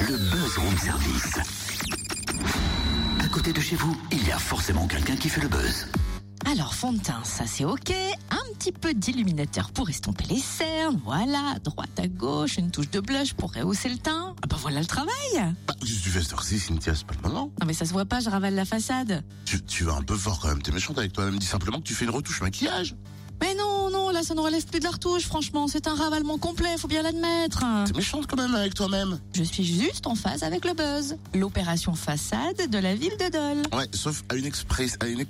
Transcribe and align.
le 0.00 0.16
buzz 0.16 0.58
room 0.58 0.78
service. 0.78 1.38
À 3.22 3.28
côté 3.28 3.52
de 3.52 3.60
chez 3.60 3.76
vous, 3.76 3.96
il 4.10 4.26
y 4.26 4.32
a 4.32 4.38
forcément 4.38 4.86
quelqu'un 4.86 5.16
qui 5.16 5.28
fait 5.28 5.40
le 5.40 5.48
buzz. 5.48 5.86
Alors, 6.50 6.74
fond 6.74 6.92
de 6.92 6.98
teint, 6.98 7.22
ça 7.22 7.44
c'est 7.46 7.64
ok. 7.64 7.92
Un 8.30 8.54
petit 8.58 8.72
peu 8.72 8.94
d'illuminateur 8.94 9.70
pour 9.72 9.90
estomper 9.90 10.24
les 10.30 10.38
cernes. 10.38 11.00
Voilà, 11.04 11.56
droite 11.62 11.98
à 11.98 12.08
gauche, 12.08 12.56
une 12.56 12.70
touche 12.70 12.90
de 12.90 13.00
blush 13.00 13.34
pour 13.34 13.52
rehausser 13.52 13.90
le 13.90 13.98
teint. 13.98 14.34
Ah 14.42 14.46
bah 14.48 14.56
voilà 14.58 14.80
le 14.80 14.86
travail. 14.86 15.54
Bah, 15.66 15.74
fais 15.82 16.22
cette 16.22 16.32
heure-ci, 16.32 16.58
Cynthia 16.58 16.94
C'est 16.94 17.06
pas 17.06 17.14
le 17.22 17.28
moment. 17.28 17.52
Non 17.60 17.66
mais 17.66 17.74
ça 17.74 17.84
se 17.84 17.92
voit 17.92 18.06
pas, 18.06 18.20
je 18.20 18.30
ravale 18.30 18.54
la 18.54 18.64
façade. 18.64 19.22
Tu, 19.44 19.62
tu 19.62 19.84
vas 19.84 19.94
un 19.94 20.02
peu 20.02 20.16
fort 20.16 20.40
quand 20.40 20.48
même. 20.48 20.62
T'es 20.62 20.72
méchante 20.72 20.98
avec 20.98 21.12
toi-même. 21.12 21.38
Dis 21.38 21.46
simplement 21.46 21.78
que 21.78 21.84
tu 21.84 21.94
fais 21.94 22.04
une 22.04 22.10
retouche 22.10 22.40
maquillage. 22.40 22.96
Mais 23.40 23.54
non, 23.54 23.69
ça 24.22 24.34
ne 24.34 24.40
relève 24.40 24.64
plus 24.66 24.78
de 24.80 24.84
la 24.84 24.90
retouche, 24.90 25.24
franchement. 25.24 25.68
C'est 25.68 25.86
un 25.86 25.94
ravalement 25.94 26.38
complet, 26.38 26.76
faut 26.78 26.88
bien 26.88 27.02
l'admettre. 27.02 27.64
T'es 27.86 27.92
méchante 27.92 28.26
quand 28.26 28.36
même 28.36 28.54
avec 28.54 28.74
toi-même. 28.74 29.18
Je 29.34 29.42
suis 29.42 29.64
juste 29.64 30.06
en 30.06 30.14
phase 30.14 30.42
avec 30.42 30.64
le 30.64 30.74
buzz. 30.74 31.16
L'opération 31.34 31.94
façade 31.94 32.68
de 32.70 32.78
la 32.78 32.94
ville 32.94 33.12
de 33.18 33.30
Dole. 33.30 33.62
Ouais, 33.78 33.88
sauf 33.92 34.22
à 34.28 34.34
une 34.34 34.46
express, 34.46 34.96
à 35.00 35.06
une 35.06 35.20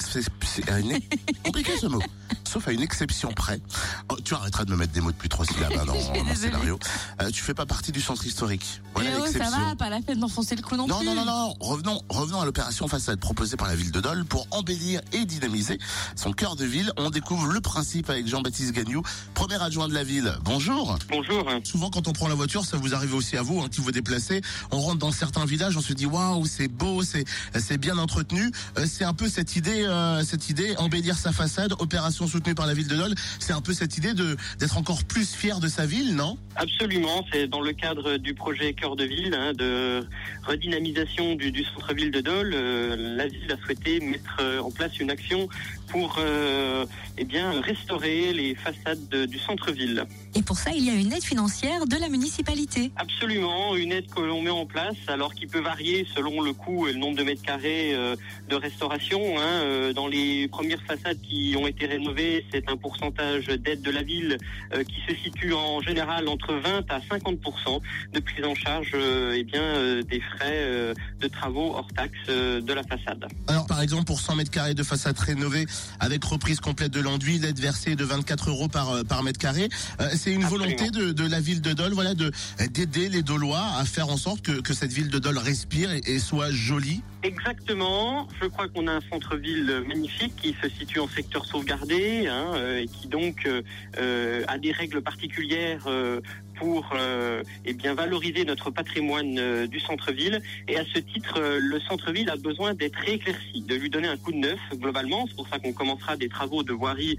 à 0.70 0.78
une 0.80 0.98
compliqué 1.44 1.72
ce 1.80 1.86
mot. 1.86 2.00
Sauf 2.48 2.66
à 2.66 2.72
une 2.72 2.80
exception 2.82 3.30
près. 3.32 3.60
Oh, 4.08 4.16
tu 4.24 4.34
arrêteras 4.34 4.64
de 4.64 4.72
me 4.72 4.76
mettre 4.76 4.92
des 4.92 5.00
mots 5.00 5.12
depuis 5.12 5.28
trois 5.28 5.44
syllabes 5.44 5.72
hein, 5.78 5.84
dans, 5.84 5.92
désolée. 6.12 6.34
scénario. 6.34 6.78
Euh, 7.22 7.30
tu 7.30 7.42
fais 7.42 7.54
pas 7.54 7.66
partie 7.66 7.92
du 7.92 8.00
centre 8.00 8.26
historique. 8.26 8.80
Voilà 8.94 9.10
Eh 9.16 9.20
oh, 9.20 9.26
ça 9.26 9.50
va, 9.50 9.76
pas 9.76 9.88
la 9.88 10.00
peine 10.00 10.18
d'enfoncer 10.18 10.56
le 10.56 10.62
clou 10.62 10.76
non, 10.76 10.88
Non, 10.88 10.98
plus. 10.98 11.06
non, 11.06 11.14
non, 11.14 11.24
non. 11.24 11.54
Revenons, 11.60 12.00
revenons 12.08 12.40
à 12.40 12.44
l'opération 12.44 12.88
façade 12.88 13.20
proposée 13.20 13.56
par 13.56 13.68
la 13.68 13.76
ville 13.76 13.92
de 13.92 14.00
Dole 14.00 14.24
pour 14.24 14.48
embellir 14.50 15.00
et 15.12 15.24
dynamiser 15.24 15.78
son 16.16 16.32
cœur 16.32 16.56
de 16.56 16.64
ville. 16.64 16.92
On 16.96 17.10
découvre 17.10 17.46
le 17.46 17.60
principe 17.60 18.10
avec 18.10 18.26
Jean-Baptiste 18.26 18.72
Gagnou, 18.80 19.02
premier 19.34 19.62
adjoint 19.62 19.88
de 19.88 19.94
la 19.94 20.02
ville. 20.02 20.32
Bonjour. 20.42 20.96
Bonjour. 21.10 21.46
Souvent, 21.64 21.90
quand 21.90 22.08
on 22.08 22.12
prend 22.12 22.28
la 22.28 22.34
voiture, 22.34 22.64
ça 22.64 22.78
vous 22.78 22.94
arrive 22.94 23.14
aussi 23.14 23.36
à 23.36 23.42
vous, 23.42 23.60
hein, 23.60 23.68
qui 23.70 23.82
vous 23.82 23.92
déplacez. 23.92 24.40
On 24.70 24.78
rentre 24.78 24.98
dans 24.98 25.12
certains 25.12 25.44
villages, 25.44 25.76
on 25.76 25.82
se 25.82 25.92
dit 25.92 26.06
waouh, 26.06 26.46
c'est 26.46 26.68
beau, 26.68 27.02
c'est 27.02 27.24
c'est 27.58 27.76
bien 27.76 27.98
entretenu. 27.98 28.50
Euh, 28.78 28.86
c'est 28.86 29.04
un 29.04 29.12
peu 29.12 29.28
cette 29.28 29.54
idée, 29.56 29.84
euh, 29.84 30.22
cette 30.24 30.48
idée 30.48 30.74
embellir 30.78 31.18
sa 31.18 31.30
façade, 31.32 31.74
opération 31.78 32.26
soutenue 32.26 32.54
par 32.54 32.66
la 32.66 32.72
ville 32.72 32.88
de 32.88 32.96
Dole. 32.96 33.14
C'est 33.38 33.52
un 33.52 33.60
peu 33.60 33.74
cette 33.74 33.98
idée 33.98 34.14
de 34.14 34.36
d'être 34.58 34.78
encore 34.78 35.04
plus 35.04 35.34
fier 35.34 35.60
de 35.60 35.68
sa 35.68 35.84
ville, 35.84 36.14
non? 36.14 36.38
Absolument, 36.56 37.26
c'est 37.30 37.48
dans 37.48 37.60
le 37.60 37.72
cadre 37.72 38.16
du 38.16 38.32
projet 38.32 38.72
Cœur 38.72 38.96
de 38.96 39.04
Ville 39.04 39.34
hein, 39.34 39.52
de 39.52 40.06
redynamisation 40.46 41.34
du, 41.34 41.52
du 41.52 41.64
centre-ville 41.64 42.10
de 42.10 42.20
Dole. 42.22 42.52
euh, 42.54 43.16
la 43.16 43.26
ville 43.26 43.52
a 43.52 43.62
souhaité 43.62 44.00
mettre 44.00 44.40
en 44.62 44.70
place 44.70 44.98
une 45.00 45.10
action 45.10 45.48
pour 45.88 46.16
euh, 46.18 46.86
eh 47.18 47.24
bien 47.24 47.60
restaurer 47.60 48.32
les 48.32 48.54
façades 48.54 48.69
de- 49.10 49.26
du 49.26 49.38
centre-ville. 49.38 50.04
Et 50.36 50.42
pour 50.42 50.56
ça, 50.58 50.70
il 50.72 50.84
y 50.84 50.90
a 50.90 50.94
une 50.94 51.12
aide 51.12 51.24
financière 51.24 51.86
de 51.86 51.96
la 51.96 52.08
municipalité. 52.08 52.92
Absolument, 52.96 53.74
une 53.74 53.90
aide 53.92 54.08
que 54.14 54.20
l'on 54.20 54.42
met 54.42 54.50
en 54.50 54.64
place, 54.64 54.94
alors 55.08 55.34
qui 55.34 55.46
peut 55.46 55.60
varier 55.60 56.06
selon 56.14 56.40
le 56.40 56.52
coût 56.52 56.86
et 56.86 56.92
le 56.92 56.98
nombre 56.98 57.16
de 57.16 57.24
mètres 57.24 57.42
carrés 57.42 57.92
euh, 57.94 58.14
de 58.48 58.54
restauration. 58.54 59.20
hein. 59.38 59.42
Euh, 59.64 59.92
Dans 59.92 60.06
les 60.06 60.46
premières 60.48 60.80
façades 60.82 61.20
qui 61.20 61.56
ont 61.58 61.66
été 61.66 61.86
rénovées, 61.86 62.44
c'est 62.52 62.68
un 62.70 62.76
pourcentage 62.76 63.46
d'aide 63.46 63.82
de 63.82 63.90
la 63.90 64.02
ville 64.02 64.38
euh, 64.72 64.84
qui 64.84 64.94
se 65.08 65.20
situe 65.20 65.52
en 65.52 65.80
général 65.82 66.28
entre 66.28 66.54
20 66.54 66.84
à 66.90 67.00
50% 67.00 67.80
de 68.12 68.20
prise 68.20 68.44
en 68.44 68.54
charge 68.54 68.92
euh, 68.94 69.34
eh 69.36 69.42
bien, 69.42 69.62
euh, 69.62 70.02
des 70.02 70.20
frais 70.20 70.46
euh, 70.62 70.94
de 71.20 71.26
travaux 71.26 71.74
hors 71.74 71.88
taxes 71.94 72.12
euh, 72.28 72.60
de 72.60 72.72
la 72.72 72.82
façade. 72.84 73.24
Alors, 73.48 73.66
par 73.66 73.80
exemple, 73.82 74.04
pour 74.04 74.20
100 74.20 74.36
mètres 74.36 74.50
carrés 74.52 74.74
de 74.74 74.82
façade 74.84 75.18
rénovée 75.18 75.66
avec 75.98 76.22
reprise 76.24 76.60
complète 76.60 76.92
de 76.92 77.00
l'enduit, 77.00 77.38
l'aide 77.38 77.58
versée 77.58 77.92
est 77.92 77.96
de 77.96 78.04
24 78.04 78.50
euros 78.50 78.68
par, 78.68 78.90
euh, 78.90 79.02
par 79.02 79.22
mètre 79.24 79.38
carré. 79.40 79.68
Euh, 80.00 80.08
c'est 80.20 80.32
une 80.32 80.44
Absolument. 80.44 80.66
volonté 80.66 80.90
de, 80.90 81.12
de 81.12 81.26
la 81.28 81.40
ville 81.40 81.62
de 81.62 81.72
Dole, 81.72 81.92
voilà, 81.94 82.14
de 82.14 82.30
d'aider 82.70 83.08
les 83.08 83.22
Dolois 83.22 83.64
à 83.78 83.84
faire 83.84 84.08
en 84.10 84.18
sorte 84.18 84.42
que, 84.42 84.60
que 84.60 84.74
cette 84.74 84.92
ville 84.92 85.08
de 85.08 85.18
Dole 85.18 85.38
respire 85.38 85.90
et, 85.92 86.02
et 86.06 86.18
soit 86.18 86.50
jolie. 86.50 87.00
Exactement. 87.22 88.28
Je 88.40 88.46
crois 88.46 88.68
qu'on 88.68 88.86
a 88.86 88.92
un 88.92 89.00
centre-ville 89.10 89.82
magnifique 89.86 90.34
qui 90.36 90.54
se 90.62 90.68
situe 90.68 91.00
en 91.00 91.08
secteur 91.08 91.44
sauvegardé 91.46 92.26
hein, 92.28 92.52
euh, 92.54 92.82
et 92.82 92.86
qui 92.86 93.08
donc 93.08 93.46
euh, 93.46 93.62
euh, 93.98 94.44
a 94.48 94.58
des 94.58 94.72
règles 94.72 95.00
particulières 95.02 95.84
euh, 95.86 96.20
pour 96.60 96.90
euh, 96.94 97.42
eh 97.64 97.72
bien 97.72 97.94
valoriser 97.94 98.44
notre 98.44 98.70
patrimoine 98.70 99.38
euh, 99.38 99.66
du 99.66 99.80
centre-ville. 99.80 100.42
Et 100.68 100.76
à 100.76 100.84
ce 100.84 100.98
titre, 100.98 101.36
euh, 101.38 101.58
le 101.58 101.80
centre-ville 101.80 102.28
a 102.28 102.36
besoin 102.36 102.74
d'être 102.74 102.98
rééclairci, 102.98 103.62
de 103.62 103.74
lui 103.76 103.88
donner 103.88 104.08
un 104.08 104.18
coup 104.18 104.30
de 104.30 104.36
neuf 104.36 104.60
globalement. 104.74 105.24
C'est 105.26 105.36
pour 105.36 105.48
ça 105.48 105.58
qu'on 105.58 105.72
commencera 105.72 106.16
des 106.16 106.28
travaux 106.28 106.62
de 106.62 106.74
voirie 106.74 107.16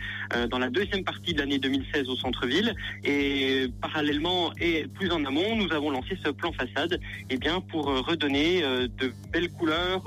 dans 0.49 0.59
la 0.59 0.69
deuxième 0.69 1.03
partie 1.03 1.33
de 1.33 1.39
l'année 1.39 1.57
2016 1.57 2.07
au 2.07 2.15
centre-ville. 2.15 2.75
Et 3.03 3.65
parallèlement 3.81 4.51
et 4.59 4.85
plus 4.93 5.09
en 5.11 5.25
amont, 5.25 5.55
nous 5.55 5.71
avons 5.73 5.89
lancé 5.89 6.17
ce 6.23 6.29
plan 6.29 6.51
façade 6.51 6.99
eh 7.29 7.37
bien 7.37 7.61
pour 7.61 7.85
redonner 8.05 8.61
de 8.61 9.11
belles 9.31 9.49
couleurs 9.51 10.03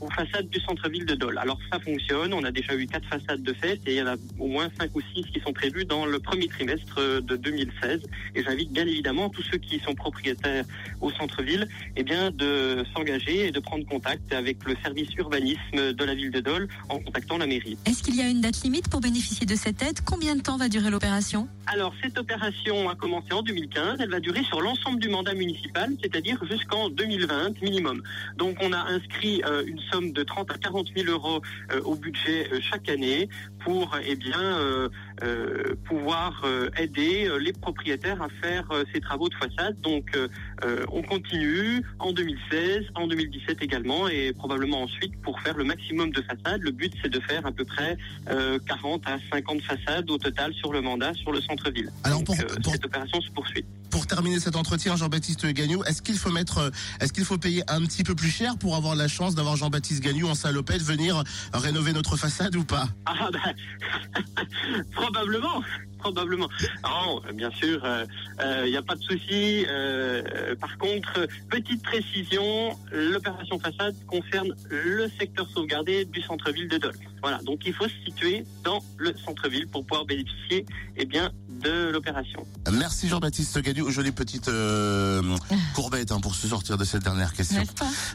aux 0.00 0.10
façades 0.10 0.48
du 0.50 0.60
centre-ville 0.60 1.06
de 1.06 1.14
Dole. 1.14 1.38
Alors 1.38 1.58
ça 1.72 1.78
fonctionne, 1.78 2.34
on 2.34 2.44
a 2.44 2.50
déjà 2.50 2.74
eu 2.74 2.86
quatre 2.86 3.08
façades 3.08 3.42
de 3.42 3.52
fête 3.54 3.80
et 3.86 3.92
il 3.92 3.96
y 3.96 4.02
en 4.02 4.08
a 4.08 4.16
au 4.38 4.46
moins 4.46 4.68
cinq 4.78 4.94
ou 4.94 5.00
six 5.14 5.22
qui 5.32 5.40
sont 5.40 5.52
prévues 5.52 5.84
dans 5.84 6.04
le 6.04 6.18
premier 6.18 6.48
trimestre 6.48 7.00
de 7.22 7.36
2016. 7.36 8.02
Et 8.34 8.42
j'invite 8.42 8.73
bien 8.74 8.86
évidemment 8.86 9.30
tous 9.30 9.42
ceux 9.50 9.58
qui 9.58 9.78
sont 9.78 9.94
propriétaires 9.94 10.64
au 11.00 11.10
centre-ville 11.12 11.68
eh 11.96 12.02
bien 12.02 12.30
de 12.30 12.84
s'engager 12.94 13.46
et 13.46 13.50
de 13.52 13.60
prendre 13.60 13.86
contact 13.86 14.32
avec 14.32 14.58
le 14.66 14.76
service 14.82 15.14
urbanisme 15.16 15.92
de 15.92 16.04
la 16.04 16.14
ville 16.14 16.30
de 16.30 16.40
Dole 16.40 16.68
en 16.88 16.98
contactant 16.98 17.38
la 17.38 17.46
mairie. 17.46 17.78
Est-ce 17.86 18.02
qu'il 18.02 18.16
y 18.16 18.20
a 18.20 18.28
une 18.28 18.40
date 18.40 18.62
limite 18.62 18.88
pour 18.88 19.00
bénéficier 19.00 19.46
de 19.46 19.54
cette 19.54 19.82
aide? 19.82 20.00
Combien 20.04 20.34
de 20.36 20.42
temps 20.42 20.56
va 20.56 20.68
durer 20.68 20.90
l'opération? 20.90 21.48
Alors, 21.66 21.94
cette 22.02 22.18
opération 22.18 22.88
a 22.90 22.94
commencé 22.94 23.32
en 23.32 23.42
2015. 23.42 23.98
Elle 24.00 24.10
va 24.10 24.20
durer 24.20 24.42
sur 24.44 24.60
l'ensemble 24.60 25.00
du 25.00 25.08
mandat 25.08 25.34
municipal, 25.34 25.90
c'est-à-dire 26.02 26.38
jusqu'en 26.44 26.90
2020 26.90 27.62
minimum. 27.62 28.02
Donc, 28.36 28.56
on 28.60 28.72
a 28.72 28.78
inscrit 28.78 29.42
euh, 29.46 29.64
une 29.66 29.80
somme 29.90 30.12
de 30.12 30.22
30 30.22 30.50
à 30.50 30.58
40 30.58 30.88
000 30.94 31.10
euros 31.10 31.40
euh, 31.72 31.80
au 31.82 31.94
budget 31.94 32.48
euh, 32.52 32.60
chaque 32.60 32.88
année 32.88 33.28
pour, 33.64 33.96
eh 34.06 34.16
bien, 34.16 34.58
euh, 35.22 35.74
pouvoir 35.86 36.42
euh, 36.44 36.68
aider 36.78 37.26
euh, 37.28 37.36
les 37.38 37.52
propriétaires 37.52 38.20
à 38.22 38.28
faire 38.42 38.64
euh, 38.72 38.84
ces 38.92 39.00
travaux 39.00 39.28
de 39.28 39.34
façade. 39.34 39.80
Donc, 39.80 40.16
on 40.92 41.02
continue 41.02 41.82
en 41.98 42.12
2016, 42.12 42.84
en 42.94 43.06
2017 43.06 43.62
également, 43.62 44.08
et 44.08 44.32
probablement 44.32 44.82
ensuite 44.82 45.12
pour 45.22 45.38
faire 45.40 45.56
le 45.56 45.64
maximum 45.64 46.10
de 46.10 46.22
façades. 46.22 46.62
Le 46.62 46.70
but, 46.70 46.92
c'est 47.02 47.10
de 47.10 47.20
faire 47.20 47.44
à 47.46 47.52
peu 47.52 47.64
près 47.64 47.96
euh, 48.30 48.58
40 48.66 49.02
à 49.06 49.18
50 49.32 49.60
façades 49.62 50.10
au 50.10 50.16
total 50.18 50.54
sur 50.54 50.72
le 50.72 50.80
mandat, 50.80 51.12
sur 51.14 51.32
le 51.32 51.40
centre-ville. 51.42 51.90
Alors, 52.04 52.18
Donc, 52.22 52.26
pour- 52.26 52.36
pour- 52.62 52.72
cette 52.72 52.84
opération 52.86 53.20
se 53.20 53.30
poursuit. 53.30 53.64
Pour 53.94 54.08
terminer 54.08 54.40
cet 54.40 54.56
entretien, 54.56 54.96
Jean-Baptiste 54.96 55.46
Gagnou, 55.46 55.84
est-ce 55.84 56.02
qu'il 56.02 56.18
faut 56.18 56.32
mettre, 56.32 56.58
euh, 56.58 56.70
est-ce 56.98 57.12
qu'il 57.12 57.24
faut 57.24 57.38
payer 57.38 57.62
un 57.70 57.80
petit 57.82 58.02
peu 58.02 58.16
plus 58.16 58.28
cher 58.28 58.58
pour 58.58 58.74
avoir 58.74 58.96
la 58.96 59.06
chance 59.06 59.36
d'avoir 59.36 59.54
Jean-Baptiste 59.54 60.02
Gagnou 60.02 60.26
en 60.26 60.34
salopette 60.34 60.82
venir 60.82 61.22
rénover 61.52 61.92
notre 61.92 62.16
façade 62.16 62.56
ou 62.56 62.64
pas? 62.64 62.88
Ah 63.06 63.28
bah, 63.32 64.32
probablement, 64.94 65.62
probablement. 66.04 66.48
Non, 66.84 67.22
bien 67.32 67.50
sûr, 67.50 67.82
il 68.64 68.70
n'y 68.70 68.76
a 68.76 68.82
pas 68.82 68.94
de 68.94 69.02
souci. 69.02 69.64
Euh, 69.68 70.22
euh, 70.34 70.54
par 70.56 70.76
contre, 70.78 71.26
petite 71.50 71.82
précision, 71.82 72.76
l'opération 72.92 73.58
façade 73.58 73.94
concerne 74.06 74.54
le 74.70 75.08
secteur 75.18 75.48
sauvegardé 75.48 76.04
du 76.04 76.20
centre-ville 76.22 76.68
de 76.68 76.78
Dole. 76.78 76.96
Voilà, 77.22 77.38
donc 77.38 77.60
il 77.64 77.72
faut 77.72 77.88
se 77.88 77.94
situer 78.04 78.44
dans 78.62 78.82
le 78.98 79.14
centre-ville 79.24 79.66
pour 79.68 79.84
pouvoir 79.84 80.04
bénéficier 80.04 80.66
eh 80.96 81.06
bien, 81.06 81.30
de 81.48 81.90
l'opération. 81.90 82.46
Merci 82.70 83.08
Jean-Baptiste 83.08 83.58
Gagnou. 83.60 83.90
Jolie 83.90 84.12
petite 84.12 84.48
euh, 84.48 85.22
courbette 85.74 86.12
hein, 86.12 86.20
pour 86.20 86.34
se 86.34 86.48
sortir 86.48 86.76
de 86.76 86.84
cette 86.84 87.02
dernière 87.02 87.32
question. 87.32 87.62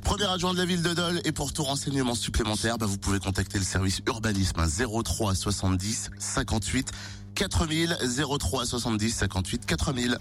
Premier 0.04 0.26
adjoint 0.26 0.54
de 0.54 0.60
la 0.60 0.66
ville 0.66 0.84
de 0.84 0.94
Dole 0.94 1.22
et 1.26 1.32
pour 1.32 1.54
tout 1.54 1.64
renseignement 1.64 2.16
supplémentaire, 2.16 2.78
bah, 2.78 2.86
vous 2.86 2.98
pouvez 2.98 3.20
contacter 3.20 3.58
le 3.58 3.66
service 3.66 4.02
urbanisme 4.08 4.60
hein, 4.60 5.02
03 5.04 5.36
70 5.36 6.12
58 6.20 6.92
4000 7.36 7.98
03 8.40 8.66
70 8.66 9.10
58 9.10 9.68
4000. 9.68 10.18